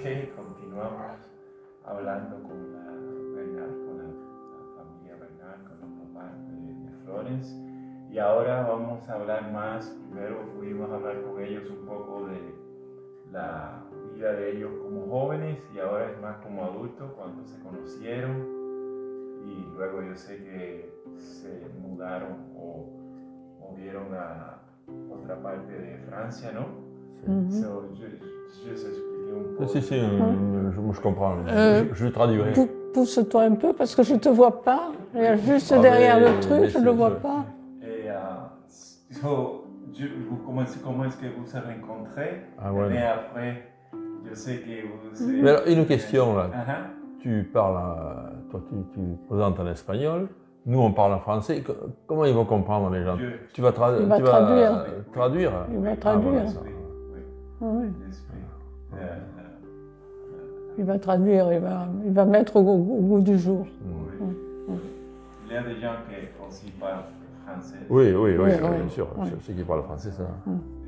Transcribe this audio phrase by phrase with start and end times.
[0.00, 1.18] Continuamos
[1.84, 2.90] hablando con la
[3.36, 7.54] Bernal, con la, la familia Bernal, con los papás de, de Flores.
[8.10, 12.54] Y ahora vamos a hablar más, primero pudimos hablar con ellos un poco de
[13.30, 13.84] la
[14.14, 18.46] vida de ellos como jóvenes y ahora es más como adultos cuando se conocieron
[19.44, 22.86] y luego yo sé que se mudaron o
[23.60, 24.62] movieron a
[25.10, 26.88] otra parte de Francia, ¿no?
[27.26, 27.50] Mhm.
[27.50, 28.18] So, je,
[28.64, 29.09] je
[29.58, 29.66] peu.
[29.66, 31.34] Si, si, euh, je, je comprends.
[31.48, 32.52] Euh, je, je traduirai.
[32.52, 34.90] Pou- Pousse-toi un peu parce que je ne te vois pas.
[35.14, 37.44] Il y a juste Ah, derrière mais- le truc, je ne le vois pas.
[37.84, 38.08] Et
[39.14, 42.42] so, je- vous commencez- comment est-ce que vous vous rencontrez?
[42.60, 42.88] Ah ouais.
[42.90, 43.62] Mais après,
[44.28, 45.40] je sais que vous.
[45.42, 46.50] Mais alors, une question là.
[46.52, 46.72] Ah, ah.
[47.20, 47.76] Tu parles,
[48.50, 50.28] toi tu, tu présentes en espagnol,
[50.66, 51.60] nous on parle en français.
[51.62, 51.74] Co-
[52.08, 53.16] Comment ils vont comprendre les gens?
[53.18, 54.84] Je- Tu vas, tra- Il va tu vas, traduire.
[55.12, 55.52] traduire?
[55.70, 56.30] Il va Ah, traduire.
[56.32, 56.60] voilà, ça.
[56.64, 56.70] Oui,
[57.12, 57.20] oui,
[57.62, 57.88] Ah oui.
[60.80, 63.66] Il va traduire, il va, il va mettre au, goût- au goût du jour.
[63.84, 64.74] oui.
[65.46, 66.14] Il y a des gens qui
[66.48, 67.04] aussi parlent
[67.46, 67.76] français.
[67.90, 68.76] Oui, oui, oui, Oui, oui, oui.
[68.78, 69.08] bien sûr.
[69.18, 69.28] Oui.
[69.46, 70.22] Ceux qui parlent français, ça.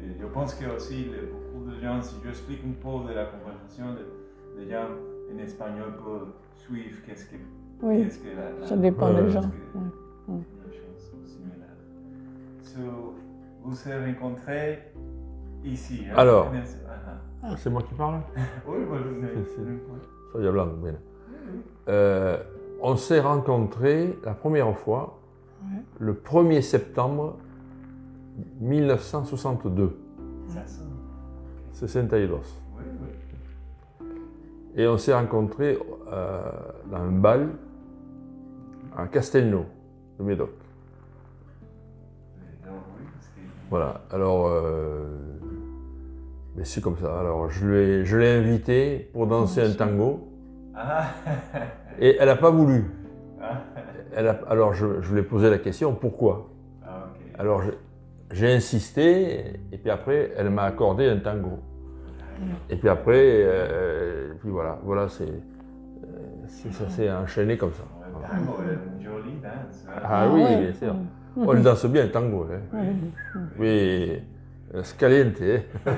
[0.02, 3.26] Et je pense que aussi beaucoup de gens, si je explique un peu de la
[3.26, 4.86] conversation, de- les gens
[5.34, 7.36] en espagnol peuvent suivre qu'est-ce que,
[7.82, 9.42] Oui, qu'est-ce que la, la- ça dépend des gens.
[12.62, 12.80] So,
[13.62, 13.76] vous vous
[14.06, 14.78] rencontrés
[15.64, 16.04] ici.
[16.10, 16.50] hein, Alors.
[17.42, 17.54] Ah.
[17.56, 18.20] C'est moi qui parle
[18.66, 19.78] Oui, voilà, mais- C'est- c'est- mais-
[20.32, 20.94] Soy hablando, bien.
[21.88, 22.42] Euh,
[22.80, 25.18] on s'est rencontrés la première fois
[25.62, 25.82] Ouais.
[26.00, 27.36] le 1er septembre
[28.60, 29.96] 1962.
[30.48, 30.86] Ça sonne.
[31.72, 32.34] 62.
[32.76, 34.06] Oui, oui.
[34.76, 35.78] Et on s'est rencontrés
[36.10, 36.40] euh,
[36.90, 37.50] dans un bal
[38.96, 39.66] à Castelnau,
[40.18, 40.50] le Médoc.
[42.38, 45.31] Mais non, oui, parce que- Voilà, alors, euh,
[46.56, 47.18] mais c'est comme ça.
[47.20, 50.28] Alors, je l'ai, invitée pour danser un tango
[50.74, 51.04] Ah,
[51.98, 52.84] et elle n'a pas voulu.
[53.40, 53.62] ah,
[54.14, 56.50] Elle a- alors, je, je lui ai posé la question pourquoi?
[56.86, 57.08] Ah.
[57.38, 57.62] Alors,
[58.30, 61.58] j'ai insisté et puis après, elle m'a accordé un tango.
[62.68, 65.28] Et puis après, euh, et puis voilà, voilà, c'est, euh,
[66.48, 67.84] c'est- ça s'est enchaîné comme ça.
[67.84, 68.28] Le Voilà.
[68.28, 69.86] tango est une jolie danse.
[69.88, 70.00] hein.
[70.02, 70.94] Ah oui, bien sûr.
[71.36, 72.46] On le danse bien le tango.
[72.52, 72.80] Hein.
[73.58, 74.22] Oui.
[74.82, 75.34] C'est caliente.
[75.42, 75.60] hein.
[75.84, 75.94] Bien,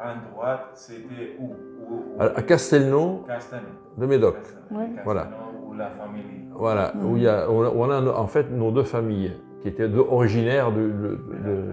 [0.00, 3.24] endroits, c'était où, où, où À à Castelnau?
[3.26, 3.66] Castelnau.
[3.98, 4.36] de Médoc.
[4.36, 4.88] Castelnau, Ouais.
[5.04, 5.28] Voilà.
[5.68, 6.22] Ou la famille.
[6.56, 9.68] Voilà, où il y a, on a- on a en fait nos deux familles qui
[9.68, 11.18] étaient deux- originaires de, de-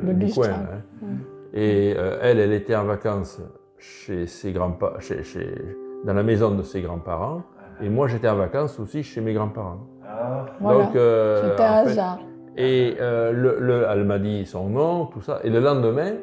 [0.03, 0.49] de- De du coin.
[0.49, 0.81] hein.
[1.53, 3.41] Et euh, elle, elle était en vacances
[3.77, 5.55] chez ses grands-parents, chez, chez-
[6.05, 7.43] dans la maison de ses grands-parents.
[7.81, 9.87] Et moi, j'étais en vacances aussi chez mes grands-parents.
[10.59, 10.83] Voilà.
[10.85, 12.19] Donc, euh, C'était un en fait, hasard.
[12.57, 15.39] Et euh, le, le- elle m'a dit son nom, tout ça.
[15.43, 16.13] Et le lendemain,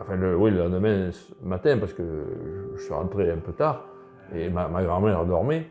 [0.00, 1.10] enfin, le, oui, le lendemain
[1.42, 3.84] matin, parce que je, je suis rentré un peu tard,
[4.34, 5.66] et ma, ma grand-mère dormait.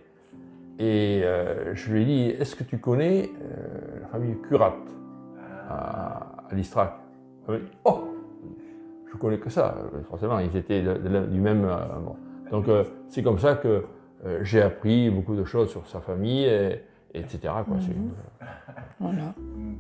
[0.78, 4.76] Et euh, je lui ai dit Est-ce que tu connais euh, la famille Curat
[5.70, 6.94] à, à l'Istrac?
[7.48, 8.00] Elle m'a dit Oh
[9.12, 9.76] Je connais que ça.
[10.10, 11.64] Forcément, ils étaient de- de- du même.
[11.66, 12.18] euh, endroit.
[12.52, 13.84] Donc, euh, c'est comme ça que
[14.26, 16.82] euh, j'ai appris beaucoup de choses sur sa famille, et,
[17.14, 17.40] etc.
[17.68, 17.78] Quoi.
[17.80, 18.48] C'est-
[19.00, 19.34] Voilà.
[19.38, 19.76] mm.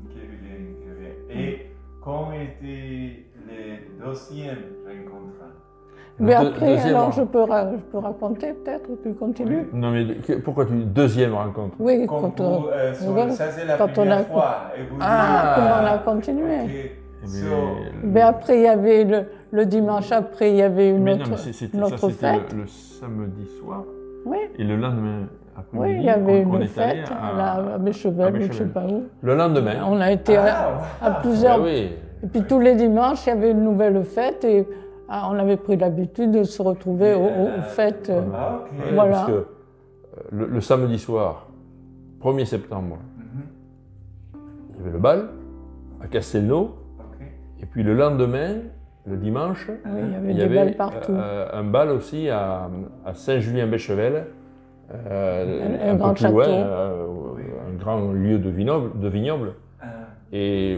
[1.38, 1.66] Et
[2.04, 5.46] quand était le deuxième rencontre
[6.20, 9.68] Mais après, deuxième alors je peux, je peux raconter peut-être, tu continues?
[9.74, 11.76] Non, mais que- pourquoi tu deuxième rencontre?
[11.80, 13.32] Oui, Quand quand, vous, on- euh, sur- voilà.
[13.32, 14.72] ça c'est la Quand on a- fois.
[14.78, 17.46] Et vous Ah, dites, comment on a continué Mais- so,
[18.04, 21.30] Mais après, il y avait le, le dimanche après, il y avait une Mais autre,
[21.30, 22.54] non, mais une ça autre fête.
[22.54, 23.84] le, le samedi soir.
[24.26, 24.38] Oui.
[24.58, 27.78] Et le lendemain après Oui, il y avait on, une fête à, à, la, à
[27.78, 29.04] Béchevel, à ou je ne sais pas où.
[29.22, 29.76] Le lendemain.
[29.88, 30.72] On a été à,
[31.02, 31.60] ah, à plusieurs.
[31.60, 31.92] Ah oui.
[32.24, 34.68] Et puis tous les dimanches, il y avait une nouvelle fête et
[35.08, 38.10] ah, on avait pris l'habitude de se retrouver aux, aux- aux fêtes.
[38.10, 38.64] euh, ah,
[38.94, 39.12] Voilà.
[39.12, 39.46] Parce que euh,
[40.32, 41.48] le, le samedi soir,
[42.24, 43.42] 1er septembre, Mhm,
[44.72, 45.26] il y avait le bal
[46.02, 46.76] à Castelnau.
[47.62, 48.56] Et puis le lendemain,
[49.08, 51.12] le dimanche, Oui, il y avait il y des avait balles partout.
[51.14, 52.70] euh, un bal aussi à,
[53.06, 54.26] à Saint-Julien-Béchevel,
[54.94, 56.56] euh, Un- un un, grand peu plus loin, château.
[56.58, 57.08] euh,
[57.70, 59.00] un grand lieu de vignoble.
[59.00, 59.54] De vignoble.
[59.82, 59.86] Ah,
[60.34, 60.78] Et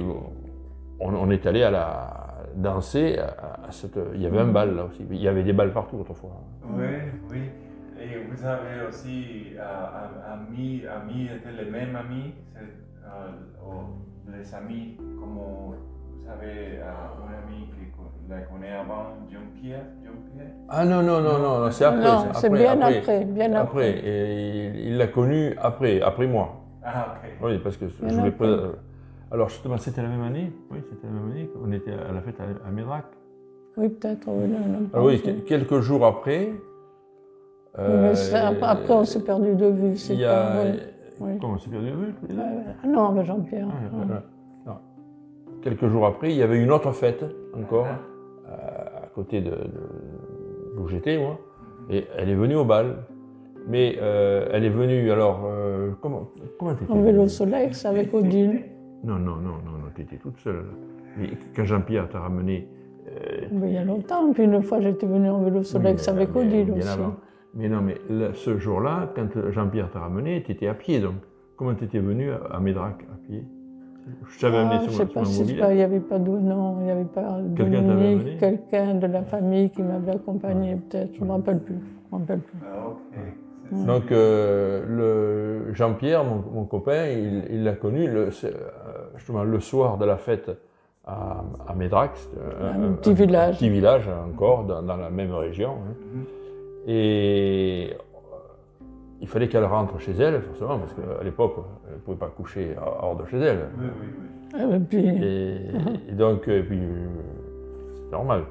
[0.99, 2.13] on, on est allé à la
[2.55, 3.97] danser à, à cette.
[4.15, 5.05] Il y avait un bal là aussi.
[5.09, 6.31] Il y avait des balles partout autrefois.
[6.69, 6.83] oui,
[7.31, 7.37] oui.
[7.99, 14.97] Et vous avez aussi euh, am- amis, amis étaient les mêmes amis, euh, les amis,
[15.19, 15.75] comme vous
[16.25, 17.86] savez, euh, un ami qui
[18.29, 20.51] la connaît avant, Jean-Pierre, Jean-Pierre.
[20.69, 22.03] Ah non, non, non, non, non, c'est après.
[22.03, 24.07] non, c'est bien après, bien Après, après.
[24.07, 26.61] et il l'a connu après, après moi.
[26.83, 27.29] Ah, ok.
[27.43, 28.47] Oui, parce que je Bien voulais après.
[28.47, 30.51] pas- Alors justement, c'était la même année?
[30.71, 33.05] Oui, c'était la même année qu'on était à la fête à, à Médrac.
[33.77, 34.27] Oui, peut-être.
[34.27, 36.51] Oui, on a Ah oui, quelques jours après.
[37.79, 39.97] Oui, mais euh, après, on s'est perdu de vue.
[39.97, 40.33] c'est Il y a.
[40.47, 40.79] pas- oui,
[41.19, 41.37] oui.
[41.39, 42.33] Comment on s'est perdu de vue Euh,
[42.83, 43.67] ah non, avec Jean-Pierre.
[43.69, 44.21] Ah, Ah.
[44.65, 44.73] Non.
[45.61, 47.23] Quelques jours après, il y avait une autre fête
[47.55, 47.99] encore euh, à
[49.17, 51.35] côté de, de- d'où j'étais moi,
[51.89, 52.87] et elle est venue au bal.
[53.69, 58.13] Mais euh, elle est venue alors euh, comment comment t'étais En vélo venue soleil, avec
[58.13, 58.55] Odile.
[59.03, 60.63] Non non non non non t'étais toute seule.
[61.17, 62.55] Mais quand Jean-Pierre t'a ramené.
[63.09, 64.31] euh, Mais il y a longtemps.
[64.33, 66.87] Puis une fois, j'étais venue en vélo soleil, oui, avec mais Odile bien aussi.
[66.89, 67.15] avant.
[67.55, 71.15] Mais non mais là, ce jour-là, quand Jean-Pierre t'a ramené, t'étais à pied donc.
[71.57, 73.43] Comment t'étais venu à, à Médrac à pied?
[74.29, 76.29] Je t'avais Ah, amené je sur, sais ma- pas si il n'y avait pas de
[76.29, 81.13] non, il n'y avait pas Quelqu'un Dominique, quelqu'un de la famille qui m'avait accompagné peut-être,
[81.15, 81.75] je ne me rappelle plus.
[81.75, 82.57] Je me rappelle plus.
[82.63, 83.75] Ah.
[83.85, 87.05] Donc euh, le Jean-Pierre, mon, mon copain,
[87.49, 88.51] il l'a connu le, euh,
[89.17, 90.49] justement le soir de la fête
[91.05, 93.57] à, à Médrac, c'était Un petit village.
[93.57, 95.71] petit village encore dans, dans la même région.
[95.71, 95.93] hein.
[96.13, 96.23] Mhm.
[96.89, 97.97] Et euh,
[99.21, 101.55] il fallait qu'elle rentre chez elle, forcément, parce qu'à l'époque,
[101.87, 103.65] elle ne pouvait pas coucher hors de chez elle.
[103.79, 104.07] Oui, oui,
[104.59, 104.75] oui.
[104.75, 107.07] Et puis, Et, et donc, euh, puis, euh,
[108.05, 108.43] c'est normal.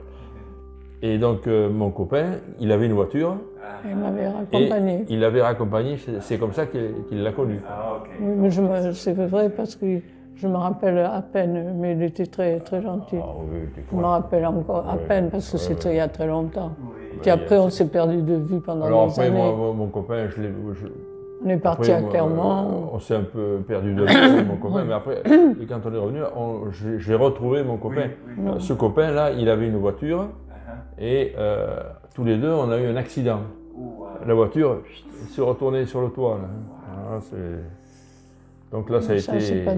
[1.02, 3.36] Et donc, euh, mon copain, il avait une voiture.
[3.62, 5.04] Ah, elle m'avait Et raccompagnée.
[5.08, 7.60] il l'avait raccompagné, c'est comme ça qu'il l'a connu.
[7.68, 8.08] ah, ok.
[8.20, 10.00] Oui, mais c'est vrai parce que
[10.36, 13.16] je me rappelle à peine, mais il était très, très gentil.
[13.22, 13.58] Ah oui,
[13.90, 15.02] Je me rappelle encore à Ouais.
[15.08, 15.94] peine parce que Ouais, c'était ouais.
[15.94, 16.72] il y a très longtemps.
[17.20, 19.36] Puis après, on s'est perdu de vue pendant Alors des après, années.
[19.36, 20.48] moi, moi, mon copain, je l'ai...
[20.80, 20.86] je-
[21.44, 22.60] on est parti après, à Clermont.
[22.60, 25.22] euh, on s'est un peu perdu de vue avec mon copain, mais après,
[25.60, 26.20] et quand on est revenu,
[26.98, 28.08] j'ai retrouvé mon copain.
[28.38, 28.50] Oui, oui.
[28.58, 31.78] Ce copain-là, il avait une voiture, Ah, et euh,
[32.14, 33.40] tous les deux, on a eu un accident.
[34.26, 34.82] La voiture
[35.30, 36.38] s'est retournée sur le toit.
[36.40, 36.48] Là.
[37.08, 37.20] Voilà,
[38.72, 39.44] Donc là, ça a ça, été...
[39.44, 39.74] c'est pas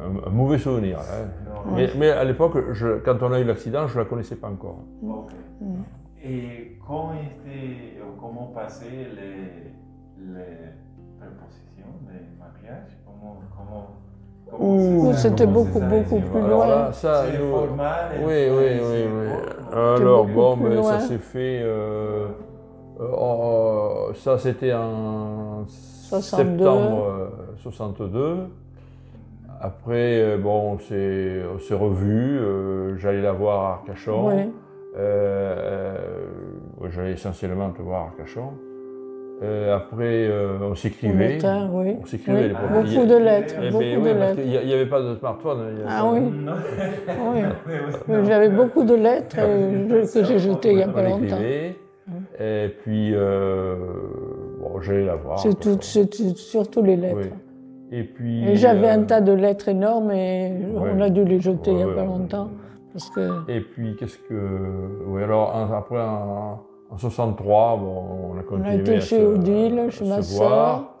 [0.00, 0.98] un, un mauvais souvenir.
[0.98, 1.28] hein.
[1.74, 4.48] Mais, mais à l'époque, je- quand on a eu l'accident, je ne la connaissais pas
[4.48, 4.78] encore.
[5.02, 5.32] Ok.
[5.60, 5.66] Mm.
[6.24, 9.72] Et comment était, comment passaient les,
[10.32, 10.56] les
[11.18, 12.96] prépositions, les mariages?
[13.04, 16.66] Comment, comment, c'était beaucoup, beaucoup plus Alors loin.
[16.66, 18.80] là, ça, C'est nous- formal et Oui, oui,
[19.10, 19.28] oui.
[19.72, 21.60] Alors bon, plus ben, ça s'est fait.
[21.62, 22.28] euh,
[23.00, 26.64] euh, en- ça, c'était en 62.
[26.64, 27.28] septembre euh,
[27.58, 28.36] 62.
[29.60, 32.38] Après, euh, bon, on s'est revus.
[32.38, 34.28] euh, J'allais la voir à Arcachon.
[34.28, 34.34] Oui.
[34.96, 35.96] Euh,
[36.82, 38.50] euh, J'allais essentiellement te voir à Arcachon.
[39.42, 41.38] Euh, après, euh, on s'écrivait.
[41.72, 41.96] oui.
[42.02, 42.54] On s'écrivait Oui.
[42.56, 44.36] Ah, Il Beaucoup de lettres, Eh ben beaucoup oui, de lettres.
[44.42, 45.58] qu'il n'y avait pas de smartphone.
[45.76, 46.20] il Ah oui.
[48.26, 51.38] J'avais beaucoup de lettres je- que j'ai jetées il n'y a pas longtemps.
[52.40, 53.76] Et puis, euh,
[54.60, 55.38] bon, j'allais la voir.
[55.38, 57.28] C'est surtout les lettres.
[57.90, 57.98] Oui.
[57.98, 58.48] Et puis.
[58.48, 60.90] Et j'avais euh, un tas de lettres énormes et Ouais.
[60.94, 62.50] on a dû les jeter il n'y a pas longtemps.
[62.92, 65.04] Parce que Et puis, qu'est-ce que.
[65.06, 67.86] Oui, alors, après, en, en 63, bon,
[68.32, 70.94] on a on continué a été à chez se, Odile, chez ma sœur.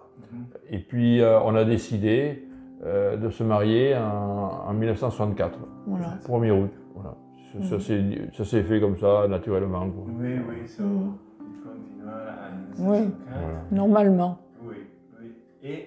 [0.70, 2.44] Et puis, euh, on a décidé
[2.84, 6.06] euh, de se marier en, en 1964, Voilà.
[6.28, 6.70] 1er août.
[6.94, 7.14] Voilà.
[7.62, 9.88] Ça, ça s'est- ça s'est fait comme ça, naturellement.
[9.90, 10.04] quoi.
[10.20, 12.98] Oui, oui, so, il continua à Oui.
[12.98, 13.40] 1954.
[13.40, 13.58] Voilà.
[13.72, 14.38] Normalement.
[14.62, 14.76] Oui,
[15.20, 15.32] oui.
[15.62, 15.86] Et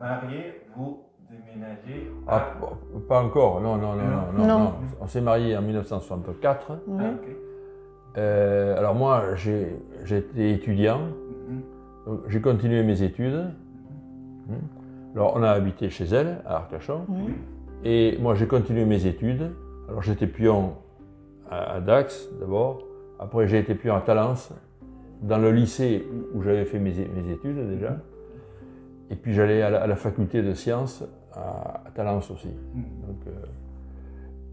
[0.00, 1.00] marier, vous
[1.30, 2.36] déménagez à...
[2.36, 2.54] Ah,
[3.08, 4.32] pas encore, non, non, non, non.
[4.38, 4.58] non, Non.
[4.64, 4.72] non.
[5.00, 6.72] On s'est marié en 1964.
[6.86, 7.02] Oui.
[7.04, 8.18] Ah.
[8.18, 9.34] Euh, alors moi,
[10.16, 11.00] été étudiant,
[11.48, 11.60] Mhm.
[12.06, 13.50] donc j'ai continué mes études.
[14.48, 14.54] Hmm.
[15.14, 17.34] Alors on a habité chez elle, à Arcachon, Oui.
[17.84, 19.52] et moi j'ai continué mes études.
[19.88, 20.74] Alors j'étais pion
[21.50, 22.78] à, à Dax d'abord,
[23.18, 24.52] après j'ai été pion à Talence,
[25.22, 27.96] dans le lycée où, j'avais fait mes, mes études déjà.
[29.10, 32.48] Et puis j'allais à, la- à la faculté de sciences à, à Talence aussi.
[32.74, 33.30] Donc, euh,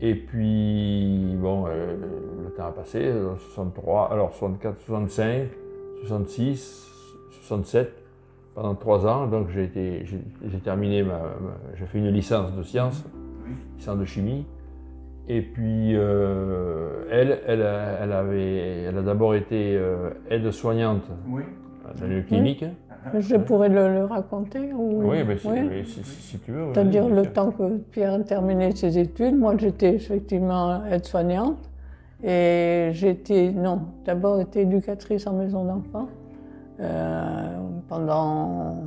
[0.02, 1.96] et puis, bon, euh,
[2.44, 5.48] le temps a passé, euh, 63, alors 64, 65,
[6.02, 6.88] 66,
[7.42, 7.94] 67,
[8.54, 9.28] pendant trois ans.
[9.28, 13.04] Donc j'ai été, j'ai j'ai terminé ma, ma- j'ai fait une licence de sciences,
[13.48, 13.54] Oui.
[13.78, 14.46] licence de chimie.
[15.30, 17.62] Et puis euh, elle, elle,
[18.12, 21.44] avait, elle a d'abord été euh, aide-soignante Oui.
[21.98, 22.66] dans une clinique.
[23.20, 25.10] Je pourrais le, le raconter ou...
[25.10, 25.60] Oui, mais si, Oui.
[25.70, 26.68] mais si- si- si tu veux.
[26.74, 31.70] C'est-à-dire le temps que Pierre a terminé ses études, moi j'étais effectivement aide-soignante
[32.24, 36.08] et j'étais, non, d'abord été éducatrice en maison d'enfants
[36.80, 37.58] euh,
[37.90, 38.78] pendant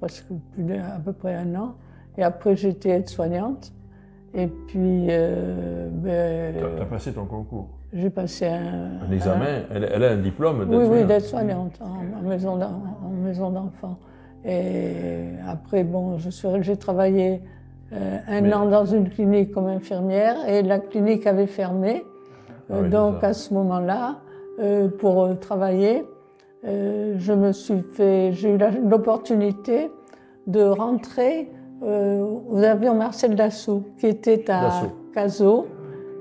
[0.00, 1.74] presque plus de, à peu près un an
[2.16, 3.72] et après j'étais aide-soignante
[4.34, 7.68] et puis euh, ben, T'as- T'as passé ton concours.
[7.96, 11.08] J'ai passé un, Un examen, elle, elle a un diplôme oui, oui, d'aide-soignante.
[11.08, 13.98] d'aide-soignante en, en maison d'en- en maison d'enfants.
[14.44, 17.42] Et après, bon, j'ai travaillé
[17.92, 22.04] euh, un Mais- an dans une clinique comme infirmière et la clinique avait fermé.
[22.68, 24.16] Ah Euh, oui, donc à ce moment-là,
[24.60, 26.04] euh, pour travailler,
[26.64, 29.90] je me suis fait, j'ai eu l'opportunité
[30.48, 31.48] de rentrer
[31.80, 34.92] aux avions Marcel Dassault, qui était à Dassault.
[35.14, 35.66] Cazaux,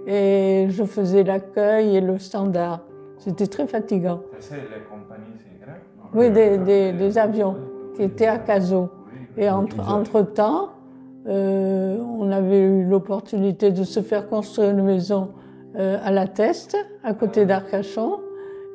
[0.06, 2.82] et je faisais l'accueil et le standard.
[3.18, 4.22] C'était très fatigant.
[4.40, 5.78] C'est la compagnie, c'est grave
[6.14, 7.56] Oui, des, des- des avions
[7.96, 8.90] qui étaient à Cazaux.
[9.38, 10.70] Et entre, entre-temps,
[11.28, 15.30] euh, on avait eu l'opportunité de se faire construire une maison
[15.76, 18.20] euh, à la Teste, à côté d'Arcachon.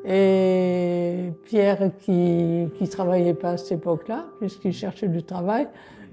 [0.04, 5.68] Et Pierre, qui qui travaillait pas à cette époque-là, puisqu'il cherchait du travail,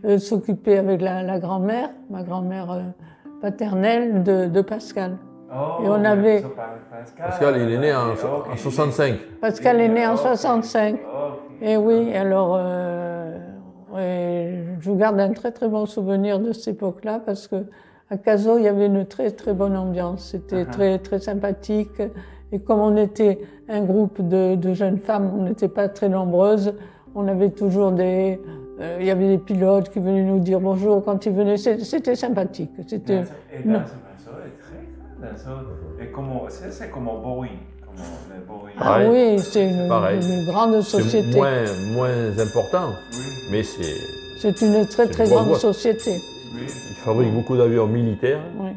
[0.05, 2.83] euh, s'occupait avec la, la grand-mère, ma grand-mère
[3.41, 5.17] paternelle, de, de Pascal.
[5.51, 7.29] Oh, Et on avait- Pascal.
[7.29, 8.17] Pascal, il est né en, Ok,
[8.49, 8.57] en ok.
[8.57, 9.15] 65.
[9.41, 10.19] Pascal est né en Ok.
[10.19, 10.95] 65.
[10.95, 10.99] Ok.
[11.61, 13.37] Et oui, alors euh,
[13.93, 17.65] ouais, je garde un très très bon souvenir de cette époque-là parce que
[18.09, 20.29] à Cazaux, il y avait une très très bonne ambiance.
[20.31, 20.69] C'était Uh-huh.
[20.71, 22.01] très très sympathique.
[22.53, 26.73] Et comme on était un groupe de, de jeunes femmes, on n'était pas très nombreuses.
[27.15, 28.51] On avait toujours des, euh,
[28.99, 31.57] il y avait des pilotes qui venaient nous dire bonjour quand ils venaient.
[31.57, 32.71] C'est- C'était sympathique.
[32.87, 33.23] C'était
[36.49, 37.47] c'est, c'est comme Boeing.
[37.85, 37.95] Comme
[38.29, 38.71] le Boeing.
[38.79, 39.87] ah oui, c'est une,
[40.45, 41.35] grande C'est société.
[41.37, 43.95] moins, moins important, Oui, mais c'est,
[44.39, 45.59] C'est une très C'est très une grande boîte.
[45.61, 46.11] société.
[46.53, 46.61] oui.
[46.67, 48.69] ils fabriquent beaucoup d'avions militaires, Oui.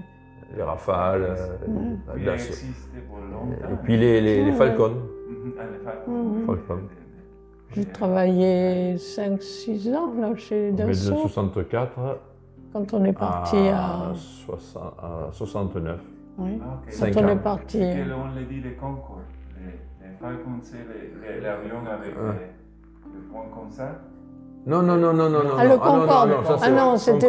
[0.57, 1.37] les Rafales, euh,
[2.09, 2.49] la Il a Dassault.
[2.49, 3.73] existé pour longtemps.
[3.73, 4.57] et puis les, les, les Ouais.
[4.57, 4.95] Falcons.
[6.07, 6.47] Mhm,
[7.77, 11.89] J'ai travaillé 5-6 ans là, chez Mais de Dassault 64
[12.73, 14.13] quand on est parti à, à.
[14.15, 15.99] 60 à 69.
[16.39, 16.61] Oui.
[16.63, 16.79] Ah,
[17.13, 17.29] Quand on ans.
[17.29, 17.79] est parti.
[17.79, 19.21] C'est que l'on le dit les Concorde.
[19.59, 22.33] Les, les Falcons, c'est les- les- l'avion avec Ah.
[22.33, 23.89] les, le point comme ça?
[24.67, 25.51] Non, non, non, non, non, non.
[25.59, 26.31] Ah, le non, Concorde.
[26.63, 27.29] Ah non, c'était-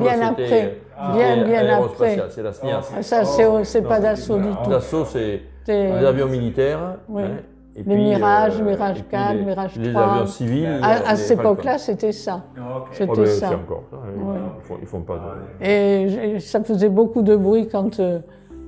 [0.00, 0.78] bien après.
[0.96, 2.18] Ah, Bien, bien après.
[2.30, 2.90] C'est la SNIAS.
[2.96, 4.70] Ah, ça, c'est Non, pas Dassault du tout.
[4.70, 6.96] Dassault, c'est C'est- des avions militaires.
[7.08, 7.22] Oui.
[7.22, 7.36] hein,
[7.76, 10.02] et Les Mirage, Mirage et puis 4, les- Mirage Les 3.
[10.02, 10.66] avions civils.
[10.82, 12.44] À, à les cette époque-là, c'était ça.
[12.56, 12.88] Ok.
[12.92, 13.48] C'est- Oh, ben, ça.
[13.50, 13.96] Encore ça.
[13.96, 14.36] Ouais.
[14.58, 15.16] Ils, font, ils font pas
[15.60, 15.66] de...
[15.66, 18.20] Et ça faisait beaucoup de bruit quand, euh,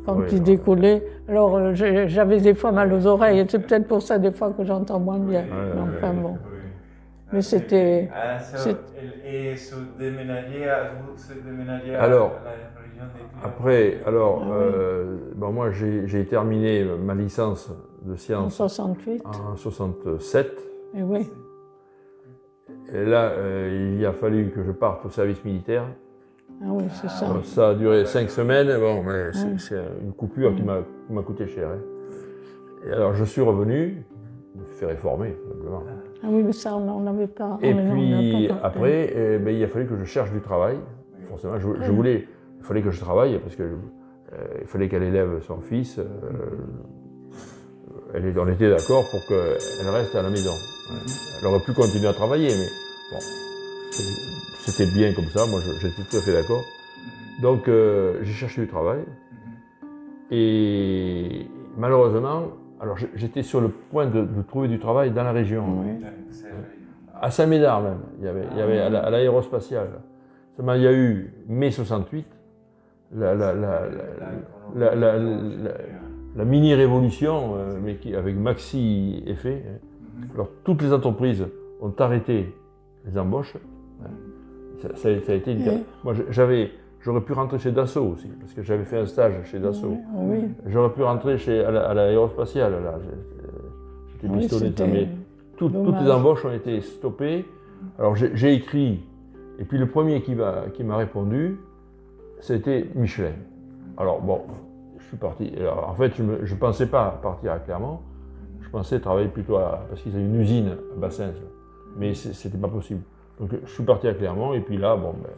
[0.04, 0.40] quand Oui, ils ouais.
[0.40, 1.02] décollaient.
[1.28, 3.40] Alors euh, j'avais des fois mal aux oreilles.
[3.40, 5.40] Et c'est peut-être pour ça des fois que j'entends moins bien.
[5.42, 5.48] Ouais,
[5.98, 6.20] enfin ouais.
[6.22, 6.30] bon.
[6.30, 6.58] Oui.
[7.32, 8.76] Mais c'était- Ah, c'est-
[9.24, 14.46] et se déménager à, vous se déménager à Alors, la région des Après, alors, Ah
[14.48, 14.54] oui.
[14.74, 17.70] euh, bon, moi, j'ai j'ai terminé ma licence
[18.06, 19.22] de En sciences 68.
[19.26, 20.52] en 67.
[20.94, 21.28] Et oui.
[22.92, 25.84] Et là, euh, il a fallu que je parte au service militaire.
[26.62, 27.26] Ah oui, c'est ça.
[27.28, 28.68] Alors, ça a duré cinq semaines.
[28.78, 31.68] Bon, mais c'est c'est une coupure qui m'a qui m'a coûté cher.
[31.68, 31.78] hein.
[32.86, 34.04] Et alors, je suis revenu,
[34.54, 35.82] je me suis fait réformer, simplement.
[36.22, 37.58] Ah oui, mais ça, on n'avait pas.
[37.60, 40.76] Et on puis pas après, eh ben, il a fallu que je cherche du travail.
[41.22, 42.26] Forcément, je, je voulais,
[42.58, 45.98] il fallait que je travaille parce que euh, il fallait qu'elle élève son fils.
[45.98, 46.04] euh,
[48.14, 50.52] elle on était d'accord pour qu'elle reste à la maison.
[51.40, 52.68] Elle aurait pu continuer à travailler, mais
[53.12, 53.18] bon,
[54.58, 55.46] c'était bien comme ça.
[55.46, 56.62] Moi, j'étais tout à fait d'accord.
[57.42, 59.00] Donc, euh, j'ai cherché du travail.
[60.30, 61.46] Et
[61.76, 62.48] malheureusement,
[62.80, 65.64] alors j'étais sur le point de, de trouver du travail dans la région.
[65.84, 66.04] Oui.
[67.20, 69.88] À Saint-Médard même, il y avait, il y avait à la- à l'aérospatiale.
[70.56, 72.26] Seulement, il y a eu mai 68,
[73.14, 73.80] la, la, la,
[76.36, 79.62] la, la- la- la- la mini-révolution, euh, mais qui, avec Maxi effet.
[79.66, 80.26] hein.
[80.34, 81.44] Alors, toutes les entreprises
[81.80, 82.54] ont arrêté
[83.06, 83.56] les embauches.
[84.04, 84.08] hein.
[84.78, 85.82] Ça, ça a, ça a été une- Oui.
[86.04, 89.58] Moi, j'avais, j'aurais pu rentrer chez Dassault aussi, parce que j'avais fait un stage chez
[89.58, 89.96] Dassault.
[90.14, 92.98] Oui, J'aurais pu rentrer chez, à la- à l'aérospatiale, là.
[93.02, 93.10] J'ai-
[94.12, 95.08] J'étais oui, pistonné, c'était- mais
[95.56, 97.44] tout- toutes les embauches ont été stoppées.
[97.98, 99.00] Alors j'ai j'ai écrit,
[99.58, 101.58] et puis le premier qui m'a qui m'a répondu,
[102.40, 103.32] c'était Michelin.
[103.98, 104.40] Alors bon,
[104.98, 105.52] je suis parti.
[105.86, 108.00] En fait, je ne pensais pas partir à Clermont.
[108.60, 109.86] Je pensais travailler plutôt à.
[109.88, 111.32] parce qu'ils avaient une usine à Bassins.
[111.96, 113.00] Mais c'était pas possible.
[113.40, 115.30] Donc je suis parti à Clermont, et puis là, bon, ben,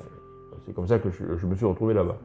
[0.66, 2.16] c'est comme ça que je, me suis retrouvé là-bas.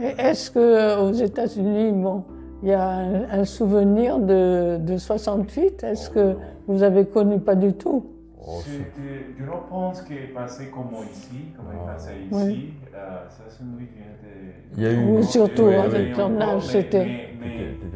[0.00, 2.24] Et Est-ce qu'aux États-Unis, bon,
[2.62, 7.54] il y a un, un souvenir de, de 68 Est-ce que vous avez connu pas
[7.54, 8.06] du tout?
[8.44, 12.10] Oh, c'est- C'était- Je ne pense qu'il est passé comme ici, comme il est passé
[12.28, 12.28] ici.
[12.32, 12.74] Oui.
[12.94, 16.12] Euh, ça, c'est oui, j'étais- Il y a eu- Oui, surtout Oui, oui.
[16.12, 17.28] ton âge, mais- c'était.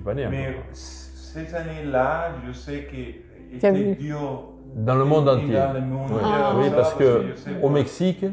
[0.04, 0.62] pas né Mais encore.
[0.72, 5.54] ces années-là, je sais que y avait- était dur Dans le monde entier.
[5.54, 6.54] Dans le monde Oui, Ah.
[6.58, 7.68] oui, parce que je au.
[7.70, 8.24] Mexique,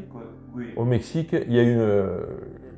[0.56, 0.66] Oui.
[0.76, 2.10] au Mexique, il y a eu une,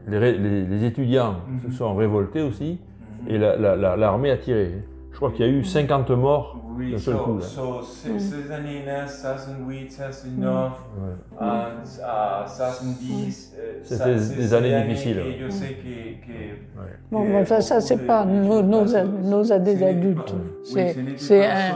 [0.08, 1.74] les, ré- les- les étudiants se Mhm.
[1.74, 2.80] sont révoltés aussi
[3.24, 3.30] Mhm.
[3.36, 4.72] et la- la- la- l'armée a tiré.
[5.16, 7.36] Je crois qu'il y a eu 50 morts Oui, d'un seul so, coup.
[7.38, 7.42] là.
[7.42, 8.20] so, ces, Mm.
[8.20, 11.40] ces années-là, 68, 69, Ouais.
[11.40, 15.38] en- à 70, euh, C'était des années difficiles, ouais.
[15.40, 16.26] Je sais que.
[16.26, 16.92] que Ouais.
[17.10, 20.18] Bon, mais enfin, ça, c'est pas nos, nos, nos Ce des n'est adultes.
[20.34, 20.34] pas-
[20.76, 21.76] oui, C'est un.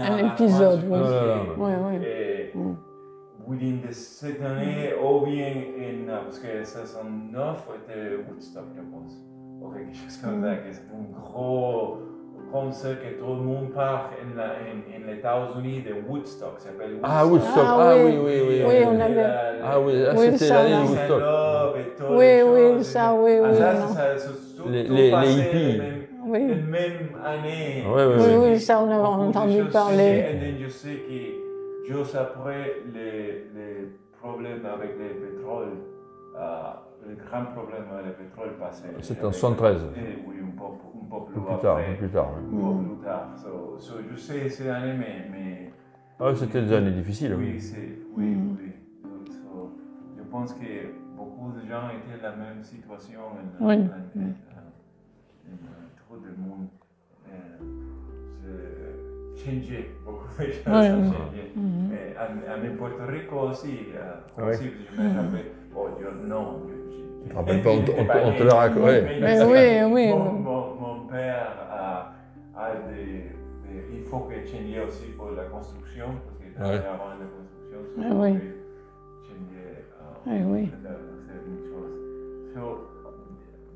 [0.00, 0.98] un épisode, oui.
[0.98, 1.44] non.
[1.58, 1.98] Oui, oui.
[2.06, 2.74] eh, Mm.
[3.46, 9.12] within de cette année, ou bien en, parce que 69 était Woodstock, je pense,
[9.60, 11.98] ou quelque chose comme ça, c'est un gros
[12.62, 17.00] concert que tout le monde part en, la- en, en les États-Unis de Woodstock, Woodstock?
[17.02, 18.02] Ah, Woodstock, Ah, ah, oui.
[18.04, 18.62] oui, oui, oui.
[18.66, 18.84] Oui, oui.
[18.86, 19.24] on avait-
[19.62, 21.22] Ah oui, ah, Oui, c'était ça, l'année de Woodstock.
[22.10, 22.86] Oui, les oui, choses.
[22.86, 23.88] ça, oui, Ah, oui, ça, non.
[23.88, 25.82] ça, ça, ça, tout- Les- tout les- les hippies.
[26.26, 26.40] Oui.
[26.48, 27.84] la même année.
[27.86, 28.50] Ouais, Oui, ouais.
[28.50, 30.24] oui, ça, on a entendu parler.
[30.42, 33.88] Et je sais que juste après les, les
[34.20, 35.72] problèmes avec le pétrole,
[36.36, 36.40] euh,
[37.08, 38.84] le grand problème avec le pétrole passé.
[39.00, 39.76] C'était en 73.
[39.96, 40.64] Et oui, un peu,
[41.10, 41.94] peu plus, tard, après.
[41.94, 42.28] plus tard.
[42.32, 42.58] ouais.
[42.58, 43.28] Un peu plus tard.
[43.36, 45.26] So, so, je sais ces années, mais.
[45.30, 45.70] mais
[46.20, 47.34] Ah, c'était des années difficiles.
[47.38, 47.60] oui, Oui.
[47.60, 47.98] c'est.
[48.16, 48.56] Oui, Mm.
[48.60, 48.72] oui.
[49.30, 49.70] So,
[50.16, 53.20] je pense que beaucoup de gens étaient dans la même situation.
[53.20, 53.78] En, Oui, en-
[54.16, 54.22] oui.
[54.22, 56.66] en- en- trop de monde.
[57.30, 57.34] Euh,
[59.36, 59.90] c'est changé.
[60.04, 61.12] Beaucoup de Oui, ont oui.
[61.12, 61.42] changé.
[62.18, 62.22] En,
[62.52, 63.98] en Puerto Rico aussi, euh,
[64.38, 64.44] Oui.
[64.50, 64.64] aussi,
[64.96, 65.50] je me rappelle.
[65.72, 67.82] Bon, je, non, je, je, Tu te rappelles pas, on
[68.32, 70.06] te- le raconte, mais Mais oui, oui,
[71.10, 72.12] père a,
[72.56, 73.04] a des,
[73.64, 76.86] des- Il faut que change aussi pour la construction, parce qu'il travaillait Ouais.
[76.86, 77.78] avant la construction.
[77.94, 78.32] so Ah il faut oui.
[78.34, 80.72] que changer, euh, Oui, oui.
[80.82, 80.90] la-
[81.26, 82.54] certaines choses.
[82.54, 82.88] So,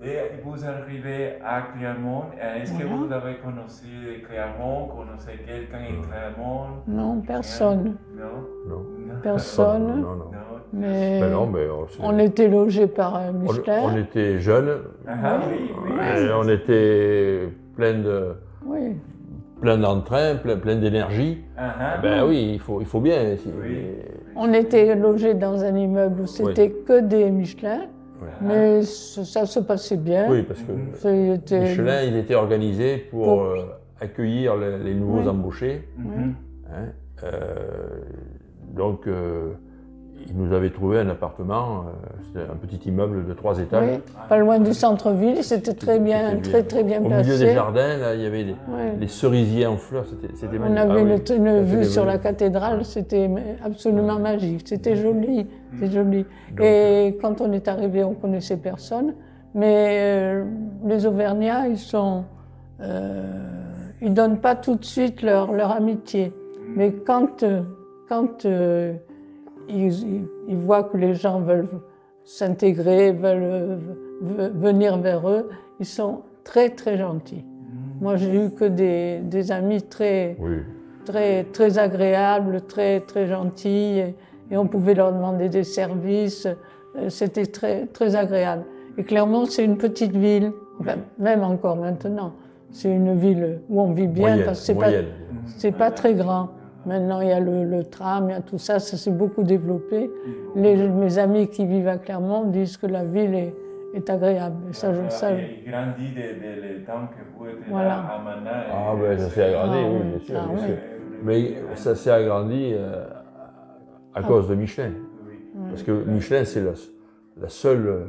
[0.03, 2.25] que vous arrivez à Clermont,
[2.61, 6.65] est-ce que vous avez connu Clermont, connaissez quelqu'un en Clermont?
[6.89, 7.97] Non, personne.
[8.17, 8.25] Non?
[8.69, 8.83] Non.
[9.23, 9.87] Personne.
[9.87, 10.15] Non, non.
[10.17, 10.25] Non.
[10.73, 13.81] Mais Ben non, mais on, s'est- on était logés par euh, on- Michelin.
[13.85, 15.93] on était jeunes, Ah oui, oui.
[16.25, 18.97] et on était plein de Oui.
[19.61, 21.45] plein d'entrain, plein, plein d'énergie.
[21.59, 21.99] Ah, ah.
[22.03, 23.37] Ben oui, il faut, il faut bien.
[23.63, 23.87] Oui.
[24.35, 27.83] On était logés dans un immeuble où c'était que des Michelin,
[28.41, 30.27] Mais ça se passait bien.
[30.31, 33.57] Oui, parce que C'était- Michelin, il était organisé pour, Pour- euh,
[34.01, 35.29] accueillir les, les nouveaux Oui.
[35.29, 35.89] embauchés.
[36.01, 36.87] Hein.
[37.25, 38.01] Euh,
[38.75, 39.53] donc, euh,
[40.29, 43.89] il nous avait trouvé un appartement, euh, c'était un petit immeuble de trois étages.
[43.97, 47.31] Oui, pas loin du centre-ville, c'était très bien, très très bien Au placé.
[47.31, 48.95] milieu des jardins, là, il y avait Ouais.
[49.01, 50.79] les cerisiers en fleurs, c'était c'était On magnifique.
[50.91, 53.31] avait Ah une, vue sur la cathédrale, c'était
[53.65, 56.25] absolument magique, c'était joli, c'était joli.
[56.51, 59.15] Donc, Et quand on est arrivé, on connaissait personne,
[59.55, 60.45] mais euh,
[60.87, 62.25] les Auvergnats, ils sont,
[62.81, 63.23] euh,
[64.01, 66.33] ils donnent pas tout de suite leur, leur amitié,
[66.75, 67.63] mais quand euh,
[68.09, 68.93] quand euh,
[69.69, 71.69] ils, voient que les gens veulent
[72.25, 73.79] s'intégrer, veulent
[74.21, 75.49] venir vers eux,
[75.81, 77.45] ils sont très très gentils.
[78.01, 80.57] Moi, j'ai eu que des, des amis très Oui.
[81.05, 84.15] très, très agréables, très, très gentils, et,
[84.51, 86.47] et on pouvait leur demander des services.
[86.97, 88.65] Euh, C'était très, très agréable.
[88.99, 92.33] Et Clermont, c'est une petite ville, enfin, même encore maintenant.
[92.71, 95.07] C'est une ville où on vit bien Moyenne, parce que c'est pas, moyenne.
[95.59, 96.51] c'est pas très grand.
[96.85, 99.43] Maintenant, il y a le, le tram, il y a tout ça, ça s'est beaucoup
[99.45, 100.11] développé.
[100.57, 103.55] Les, mes amis qui vivent à Clermont disent que la ville est,
[103.95, 104.57] est agréable.
[104.71, 107.89] Et ça, je, ça, Il grandit le temps que vous étiez Voilà.
[107.89, 108.51] là à Mana.
[108.73, 110.09] Ah ben, ça s'est agrandi, Ah oui, oui.
[110.11, 110.41] bien sûr.
[110.43, 110.67] Ah bien oui.
[110.67, 110.77] sûr.
[111.25, 113.05] Mais ça s'est agrandi euh,
[114.15, 114.91] à cause de Michelin.
[115.29, 115.35] Oui.
[115.71, 116.73] Parce que Michelin, c'est la,
[117.41, 118.05] la seule euh,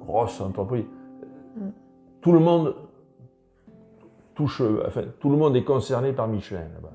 [0.00, 0.84] grosse entreprise.
[2.20, 2.74] Tout le monde
[4.34, 6.92] touche, euh, enfin, tout le monde est concerné par Michelin là-bas.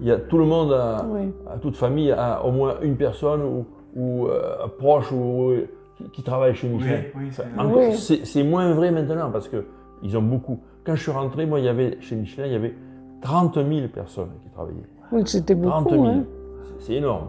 [0.00, 1.32] Il y a tout le monde, a, oui.
[1.62, 5.52] toute famille, a au moins une personne ou, ou euh, un proche ou,
[5.96, 7.00] qui, qui travaille chez Michelin.
[7.64, 9.64] Oui, oui, c'est moins vrai maintenant parce que
[10.02, 10.60] ils ont beaucoup.
[10.84, 12.74] Quand je suis rentré, moi, il y avait chez Michelin, il y avait
[13.22, 14.82] 30 000 personnes qui travaillaient.
[15.12, 15.94] Oui, c'était 30 beaucoup.
[15.94, 16.06] 000.
[16.06, 16.24] hein.
[16.78, 17.28] C'est- énorme.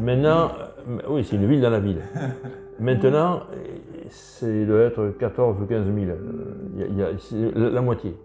[0.00, 0.48] Maintenant,
[0.88, 1.98] euh, oui, c'est une ville dans la ville.
[2.80, 3.40] Maintenant,
[4.08, 5.96] c'est doit être 14 ou 15 000.
[5.98, 6.16] Euh,
[6.74, 8.16] il y a- il y a- c'est la, la moitié.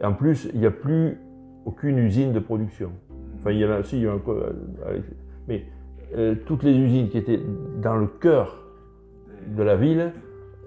[0.00, 1.18] Et en plus, il n'y a plus
[1.64, 2.92] aucune usine de production.
[3.38, 4.52] Enfin, il y en a aussi, il y a un euh,
[5.48, 5.64] mais
[6.16, 7.40] euh, toutes les usines qui étaient
[7.82, 8.56] dans le cœur
[9.46, 10.12] de la ville,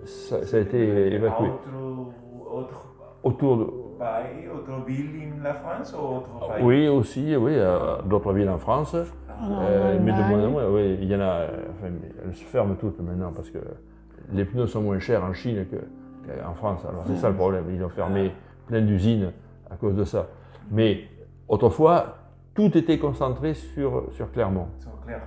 [0.06, 1.46] ça, ça a été évacué.
[1.50, 1.70] Autre,
[2.52, 2.88] autre
[3.24, 6.58] Autour de, pays, autre ville en la France ou autre pays?
[6.60, 7.54] Ah oui, aussi, oui,
[8.10, 8.96] d'autres villes en France.
[8.96, 11.88] En Euh, mais de moins en moins, oui, il y en a, enfin,
[12.26, 13.60] elles se ferment toutes maintenant parce que
[14.34, 15.78] les pneus sont moins chers en Chine que-
[16.42, 16.86] qu'en France.
[16.88, 18.32] Alors c'est ça le problème, ils ont fermé
[18.68, 19.32] plein d'usines
[19.70, 20.28] à cause de ça.
[20.72, 21.04] Mais
[21.48, 22.18] autrefois,
[22.56, 24.68] tout était concentré sur, sur Clermont.
[24.80, 25.24] Sur Clermont.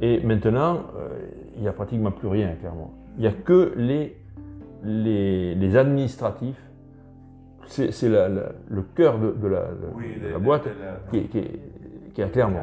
[0.00, 1.08] Et maintenant, euh,
[1.56, 2.90] il n'y a pratiquement plus rien à Clermont.
[3.16, 4.16] Il n'y a que les,
[4.82, 6.60] les, les administratifs.
[7.66, 11.28] C'est le cœur de, de la, de- Oui, de de- la boîte la- qui est,
[11.28, 11.60] qui est-
[12.14, 12.60] qui est à Clermont.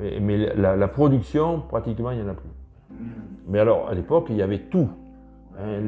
[0.00, 2.48] Mais, mais la, production, pratiquement, il n'y en a plus.
[2.90, 3.04] Mm.
[3.48, 4.88] Mais alors, à l'époque, il y avait tout.
[5.58, 5.80] Hein,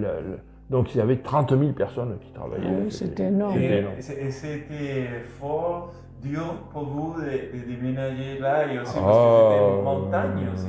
[0.71, 2.69] donc, il y avait 30 000 personnes qui travaillaient.
[2.69, 3.59] Ah oui, c'était énorme.
[3.59, 5.09] Et c'était
[5.41, 5.91] fort,
[6.23, 9.49] dur pour vous de, de déménager là et aussi parce Ah.
[9.51, 10.67] que c'était une montagne aussi.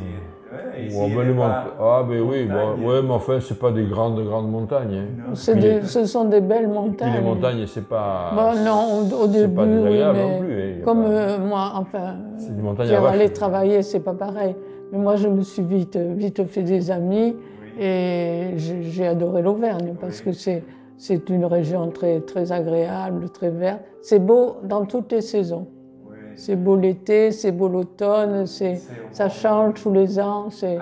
[0.53, 2.85] Ouais, ici, il ben, pas Ah, ben oui, montagne.
[2.85, 4.95] ouais, mais enfin, c'est pas des grandes, grandes montagnes.
[5.29, 5.33] hein.
[5.33, 7.13] Puis des- ce sont des belles Puis montagnes.
[7.13, 8.31] les montagnes, c'est pas.
[8.35, 10.61] Bon, non, au, début, pas oui, mais non plus.
[10.61, 14.13] hein, comme pas- euh, moi, enfin, C'est des montagnes qui à aller travailler, c'est pas
[14.13, 14.55] pareil.
[14.91, 17.35] Mais moi, je me suis vite, vite fait des amis.
[17.79, 20.25] Et j'ai adoré l'Auvergne parce Oui.
[20.25, 20.63] que c'est
[20.97, 23.81] c'est une région très très agréable, très verte.
[24.01, 25.67] C'est beau dans toutes les saisons.
[26.07, 26.15] Oui.
[26.35, 28.79] C'est beau l'été, c'est beau l'automne, c'est
[29.11, 30.49] ça change tous les ans.
[30.51, 30.77] C'est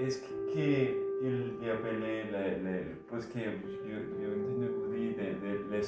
[0.00, 0.18] Est-ce
[0.52, 0.62] qu'il
[1.66, 2.80] y appelait les, les,
[3.10, 5.82] parce que vous des- les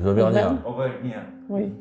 [0.00, 0.54] Les Auvergnats.
[0.66, 1.26] Auvergnats.
[1.50, 1.72] oui.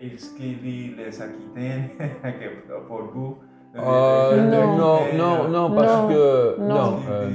[0.00, 1.88] Est-ce qu'il dit les Aquitaines
[2.88, 3.36] pour vous?
[3.78, 4.76] Euh, les- les- Non.
[4.76, 6.96] non, non, non, parce Non, que non.
[7.10, 7.30] euh,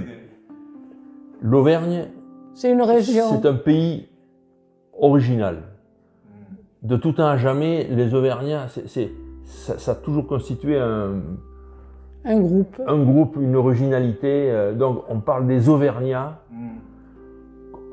[1.42, 2.06] l'Auvergne,
[2.54, 3.26] C'est une région.
[3.32, 4.08] c'est un pays
[5.00, 5.58] original.
[6.26, 6.88] Hmm.
[6.88, 9.12] De tout temps à jamais, les Auvergnats, c'est, c'est-
[9.46, 11.14] ça, ça a toujours constitué un,
[12.26, 12.82] Un groupe.
[12.86, 14.52] un groupe, une originalité.
[14.52, 16.40] euh, Donc, on parle des Auvergnats.
[16.52, 16.68] Hmm.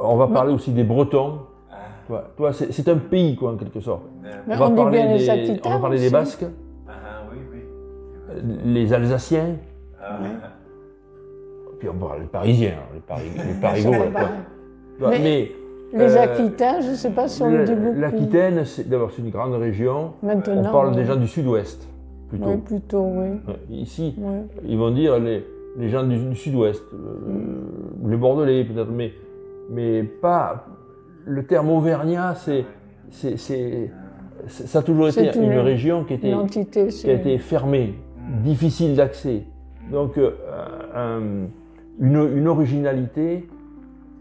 [0.00, 1.38] On va parler aussi des Bretons.
[1.70, 1.76] Ah,
[2.08, 4.02] Toi, toi, c'est, c'est un pays, quoi, en quelque sorte.
[4.48, 6.12] On va on parler des, Aquitains on va parler des aussi.
[6.12, 6.44] Basques,
[8.64, 9.56] les Alsaciens,
[10.02, 10.28] Ah, Oui.
[11.78, 13.92] puis on parle Parisiens, hein, les, Pari- les Parigots.
[13.92, 14.20] C'est là, pas quoi.
[14.20, 14.38] pareil.
[14.98, 15.52] Toi, Mais- mais
[15.96, 18.00] Les Euh, Aquitains, je ne sais pas si on le dit beaucoup.
[18.00, 20.12] L'Aquitaine, c'est, d'abord, c'est une grande région.
[20.24, 20.62] Maintenant.
[20.68, 20.96] On parle oui.
[20.96, 21.86] des gens du sud-ouest,
[22.28, 22.46] plutôt.
[22.48, 23.28] Oui, plutôt, oui.
[23.70, 24.38] Ici, Oui.
[24.66, 25.44] ils vont dire les,
[25.78, 29.12] les gens du, du sud-ouest, euh, les Bordelais peut-être, mais,
[29.70, 30.66] mais pas.
[31.26, 32.64] Le terme auvergnat, c'est,
[34.48, 36.34] ça a toujours été une, une- région qui, était,
[36.88, 37.94] qui a été fermée.
[38.42, 39.44] Difficile d'accès.
[39.90, 40.30] Donc, euh,
[40.94, 41.48] un-
[42.00, 43.48] une, une originalité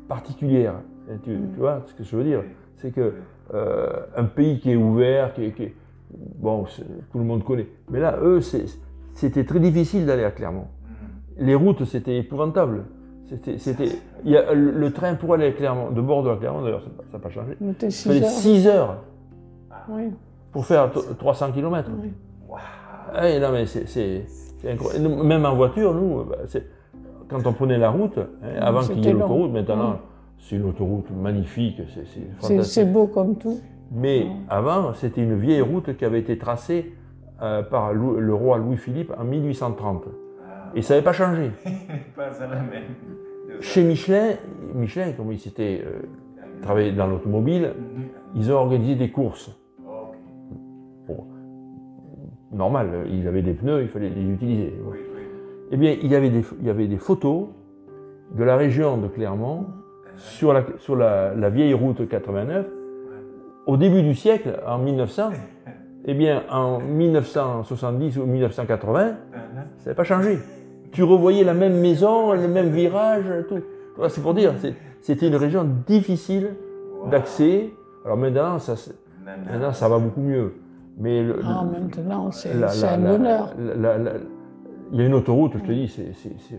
[0.07, 0.75] particulière.
[1.23, 2.41] Tu, tu vois ce que je veux dire?
[2.77, 3.13] C'est que
[3.53, 5.69] euh, un pays qui est ouvert, qui est, qui
[6.37, 6.65] bon,
[7.11, 7.67] tout le monde connaît.
[7.89, 8.39] Mais là, eux,
[9.15, 10.67] c'était très difficile d'aller à Clermont.
[11.37, 12.83] Les routes, c'était épouvantable.
[13.57, 13.89] C'était,
[14.23, 17.57] le, train pour aller à Clermont, de Bordeaux à Clermont, d'ailleurs, ça n'a pas changé.
[17.61, 18.29] Il 6 fallait heures.
[18.29, 19.03] 6 heures
[19.89, 20.11] Oui.
[20.51, 21.89] pour faire t- 300 km.
[22.01, 22.11] oui.
[23.13, 24.25] Ah, non, mais c'est,
[24.67, 25.09] incroyable.
[25.23, 26.37] Même en voiture, nous, bah,
[27.29, 28.27] quand on prenait la route, hein,
[28.59, 29.99] avant qu'il y ait l'autoroute, maintenant,
[30.39, 32.05] c'est une autoroute magnifique, c'est,
[32.37, 32.63] fantastique.
[32.65, 33.59] c'est beau comme tout.
[33.91, 36.93] Mais avant, c'était une vieille route qui avait été tracée
[37.41, 40.05] euh, par Lou- le roi Louis-Philippe en 1830.
[40.07, 41.51] Ah, Et ça n'avait pas changé.
[42.15, 42.83] pas ça la même.
[43.61, 44.31] Chez Michelin,
[44.73, 46.01] Michelin, comme ils s'étaient euh,
[46.61, 48.03] travaillé dans l'automobile, Mhm.
[48.35, 49.51] ils ont organisé des courses.
[52.53, 54.73] Normal, ils avaient des pneus, il fallait les utiliser.
[54.85, 55.21] Oui, oui.
[55.71, 57.47] Eh bien, il y avait des, il y avait des photos
[58.37, 59.65] de la région de Clermont
[60.15, 62.65] sur la, sur la, la vieille route 89.
[63.65, 65.29] Au début du siècle, en 1900,
[66.05, 69.15] eh bien, en 1970 ou 1980, Mhm.
[69.77, 70.37] ça n'avait pas changé.
[70.91, 73.61] Tu revoyais la même maison, le même virage, tout.
[74.09, 74.53] C'est pour dire,
[75.01, 76.55] c'était une région difficile
[77.09, 77.71] d'accès.
[78.05, 78.17] Alors
[78.59, 78.75] ça,
[79.45, 80.53] maintenant, ça va beaucoup mieux.
[80.97, 83.49] Mais le- Ah, maintenant, c'est un bonheur.
[84.91, 86.13] il y a une autoroute, je te dis, c'est-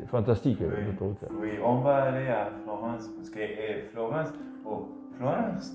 [0.09, 0.67] fantastique, Oui.
[0.87, 1.19] l'autoroute.
[1.41, 4.33] Oui, on va aller à Florence parce que eh, Florence,
[4.67, 5.73] oh, Florence,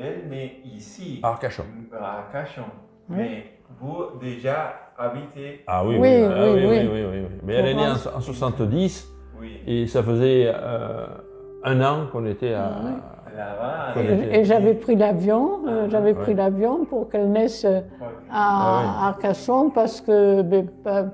[0.00, 1.64] elle n'est ici, Arcachon.
[1.92, 2.64] à.
[3.08, 3.16] Oui.
[3.16, 3.44] Mais
[3.80, 6.66] vous déjà habitez, Ah oui, Oui, oui, oui, oui.
[6.66, 7.26] oui, oui, oui.
[7.44, 9.08] Mais elle est née en, en 70
[9.40, 11.06] oui, et ça faisait euh,
[11.64, 12.66] un an qu'on était à.
[12.74, 12.90] Ah oui.
[13.36, 14.00] Là-bas.
[14.32, 16.36] Et, j'avais pris l'avion, euh, j'avais pris Ouais.
[16.36, 17.80] l'avion pour qu'elle naisse euh,
[18.30, 20.66] Ah à Arcachon parce que ben,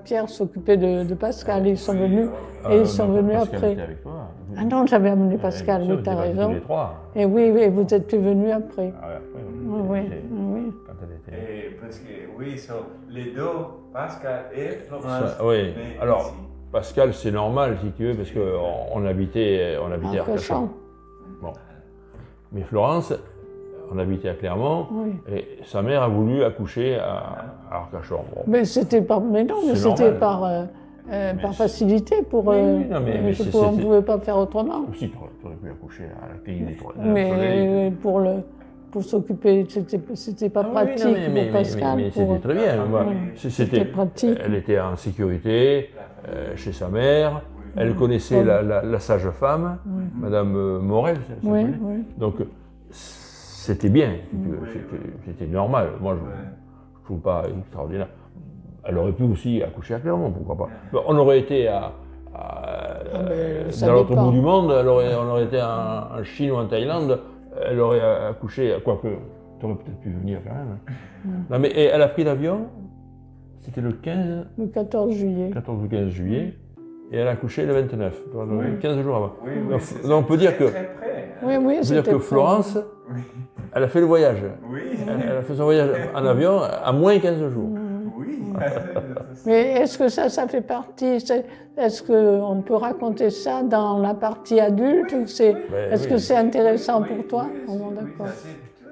[0.04, 1.66] Pierre s'occupait de, de Pascal.
[1.66, 2.28] Ils sont venus.
[2.64, 3.72] Ah, Et ils non, sont venus Pascal après.
[3.72, 4.12] était avec toi.
[4.58, 6.48] Ah non, j'avais amené Pascal, oui, tu as on était raison.
[6.48, 6.94] Tous les trois.
[7.14, 8.92] Et oui, oui, vous êtes venus après.
[9.02, 10.72] Ah ouais, après, Oui, oui, oui.
[11.32, 12.74] Et parce que oui, so,
[13.10, 13.42] les deux,
[13.92, 15.04] Pascal et Florence.
[15.36, 15.74] Ça- oui.
[16.00, 16.32] Alors, ici.
[16.72, 18.40] Pascal, c'est normal si tu veux, parce qu'on
[19.00, 20.54] on habitait, on habitait à Arcachon.
[20.54, 20.70] Arcachon,
[21.42, 21.52] Bon.
[22.52, 23.12] Mais Florence,
[23.92, 25.10] on habitait à Clermont, oui.
[25.32, 28.20] et sa mère a voulu accoucher à, à Arcachon.
[28.34, 28.42] Bon.
[28.46, 30.64] Mais c'était par, mais non, mais c'était par, euh,
[31.12, 32.46] euh, par facilité pour.
[32.46, 34.86] Oui, euh, oui, non, mais- mais pouvais- on ne pouvait pas faire autrement.
[34.94, 37.90] Si, tu aurais, pu accoucher à la clinique des Trois- Mais Soleil.
[38.02, 38.30] pour le
[38.90, 39.66] pour s'occuper,
[40.14, 41.96] c'était pas Ah pratique non, mais- pour mais- Pascal.
[41.96, 42.86] mais- pour- c'était très bien.
[42.94, 43.04] Ah.
[43.34, 44.38] C'est- C'était pratique.
[44.42, 45.90] elle était en sécurité
[46.28, 47.42] euh, chez sa mère.
[47.76, 49.78] Elle connaissait la, la- la sage-femme.
[50.14, 51.18] Madame euh, Morel.
[52.18, 52.36] Donc,
[52.90, 54.10] c'était bien,
[55.26, 55.88] c'était- normal.
[56.00, 58.08] Moi, je ne trouve pas extraordinaire.
[58.84, 60.56] Elle aurait pu aussi accoucher à Clermont, pourquoi
[60.92, 61.00] pas.
[61.08, 61.92] On aurait été à,
[62.34, 66.18] à- Ah, mais ça dans l'autre bout du monde, elle aurait, on aurait été en,
[66.20, 67.20] en Chine ou en Thaïlande,
[67.68, 69.08] elle aurait accouché, quoique,
[69.58, 70.78] tu aurais peut-être pu venir quand même.
[70.86, 71.30] hein.
[71.50, 72.66] Non, mais et elle a pris l'avion,
[73.58, 75.50] c'était le 15, Le 14 juillet.
[75.52, 76.54] 14 ou 15 juillet,
[77.12, 78.78] et elle a accouché le 29, donc Oui.
[78.80, 79.32] 15 jours avant.
[79.44, 82.18] Oui, oui, Donc, c'est- donc, on peut dire très, que- dire que.
[82.18, 82.78] Florence,
[83.10, 83.20] Oui.
[83.74, 84.42] elle a fait le voyage.
[84.70, 84.80] Oui.
[85.06, 87.70] Elle, elle a fait son voyage en avion à moins 15 jours.
[88.18, 88.38] Oui.
[89.46, 91.44] Mais est-ce que ça, ça fait partie c'est-
[91.76, 95.54] Est-ce qu'on peut raconter ça dans la partie adulte ou c'est-
[95.90, 96.10] Est-ce oui.
[96.10, 97.46] que c'est intéressant Oui, pour toi?
[97.52, 98.26] oui, Oh, bon, oui, d'accord?
[98.28, 98.48] ça, c'est-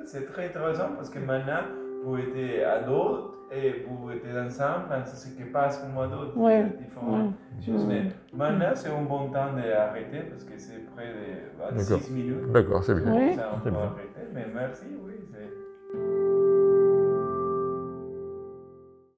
[0.07, 1.63] C'est très intéressant parce que maintenant,
[2.05, 6.79] vous êtes adulte et vous êtes ensemble, c'est ce qui passe comme adulte, Oui, c'est
[6.85, 7.07] différent.
[7.27, 7.65] oui.
[7.65, 12.11] Chose, Mais maintenant, c'est un bon temps d'arrêter parce que c'est près de 26 D'accord.
[12.11, 12.53] minutes.
[12.53, 13.15] D'accord, c'est bien.
[13.15, 13.35] Oui.
[13.35, 14.85] Ça, on peut arrêter, mais merci,